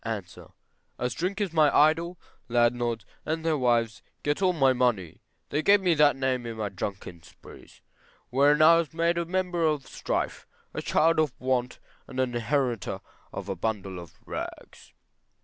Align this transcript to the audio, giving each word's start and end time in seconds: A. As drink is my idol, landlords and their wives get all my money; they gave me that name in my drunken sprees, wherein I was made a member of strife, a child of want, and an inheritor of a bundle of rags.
A. 0.03 0.23
As 0.97 1.13
drink 1.13 1.39
is 1.39 1.53
my 1.53 1.69
idol, 1.77 2.17
landlords 2.49 3.05
and 3.23 3.45
their 3.45 3.55
wives 3.55 4.01
get 4.23 4.41
all 4.41 4.51
my 4.51 4.73
money; 4.73 5.21
they 5.49 5.61
gave 5.61 5.79
me 5.79 5.93
that 5.93 6.15
name 6.15 6.47
in 6.47 6.57
my 6.57 6.69
drunken 6.69 7.21
sprees, 7.21 7.81
wherein 8.31 8.63
I 8.63 8.77
was 8.77 8.95
made 8.95 9.19
a 9.19 9.25
member 9.25 9.63
of 9.63 9.85
strife, 9.85 10.47
a 10.73 10.81
child 10.81 11.19
of 11.19 11.39
want, 11.39 11.77
and 12.07 12.19
an 12.19 12.33
inheritor 12.33 12.99
of 13.31 13.47
a 13.47 13.55
bundle 13.55 13.99
of 13.99 14.19
rags. 14.25 14.91